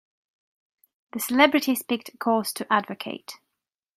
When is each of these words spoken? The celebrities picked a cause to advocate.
The 1.11 1.19
celebrities 1.19 1.83
picked 1.83 2.09
a 2.09 2.17
cause 2.17 2.53
to 2.53 2.65
advocate. 2.73 3.33